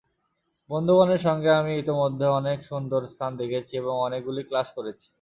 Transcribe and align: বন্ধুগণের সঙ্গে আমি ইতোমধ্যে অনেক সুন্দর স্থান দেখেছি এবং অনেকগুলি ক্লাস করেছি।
বন্ধুগণের 0.69 1.21
সঙ্গে 1.27 1.49
আমি 1.59 1.71
ইতোমধ্যে 1.77 2.27
অনেক 2.39 2.57
সুন্দর 2.69 3.01
স্থান 3.13 3.31
দেখেছি 3.41 3.73
এবং 3.81 3.93
অনেকগুলি 4.07 4.41
ক্লাস 4.49 4.67
করেছি। 4.77 5.09